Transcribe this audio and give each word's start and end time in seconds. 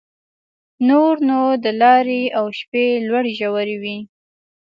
نور 0.87 1.13
نو 1.29 1.41
د 1.63 1.65
لارې 1.81 2.23
او 2.37 2.45
شپې 2.59 2.85
لوړې 3.07 3.31
ژورې 3.39 3.77
وې. 3.81 3.97